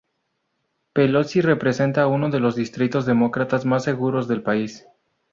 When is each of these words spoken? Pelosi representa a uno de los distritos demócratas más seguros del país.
Pelosi 0.93 1.41
representa 1.43 2.01
a 2.01 2.07
uno 2.07 2.31
de 2.31 2.39
los 2.39 2.55
distritos 2.55 3.05
demócratas 3.05 3.65
más 3.65 3.83
seguros 3.83 4.27
del 4.27 4.41
país. 4.41 4.87